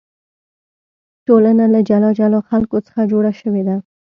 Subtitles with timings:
[1.25, 3.75] ټولنه له جلا جلا خلکو څخه جوړه شوې ده.